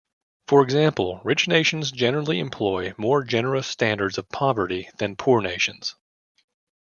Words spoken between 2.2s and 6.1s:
employ more generous standards of poverty than poor nations.